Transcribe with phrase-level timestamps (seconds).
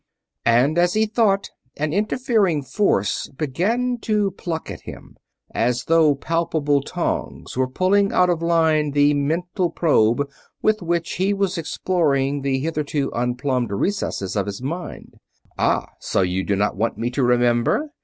[0.47, 5.15] And as he thought, an interfering force began to pluck at him;
[5.53, 10.27] as though palpable tongs were pulling out of line the mental probe
[10.59, 15.17] with which he was exploring the hitherto unplumbed recesses of his mind.
[15.59, 15.85] "Ah...
[15.99, 17.91] so you do not want me to remember?"